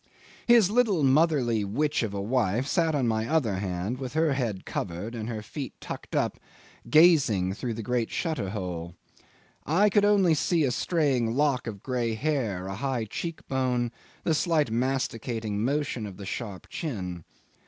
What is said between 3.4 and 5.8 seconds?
hand, with her head covered and her feet